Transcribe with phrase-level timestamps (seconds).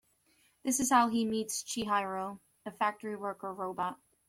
[0.63, 3.99] This is how he meets Chihiro, a factory worker robot.